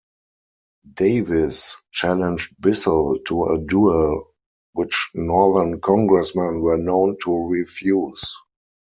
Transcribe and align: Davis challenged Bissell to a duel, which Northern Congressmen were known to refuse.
Davis 0.95 1.77
challenged 1.91 2.55
Bissell 2.59 3.19
to 3.27 3.45
a 3.45 3.59
duel, 3.59 4.33
which 4.73 5.11
Northern 5.13 5.79
Congressmen 5.79 6.61
were 6.61 6.79
known 6.79 7.17
to 7.21 7.37
refuse. 7.47 8.35